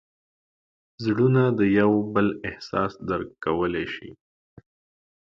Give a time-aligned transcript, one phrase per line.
[1.03, 4.11] زړونه د یو بل احساس درک کولی شي.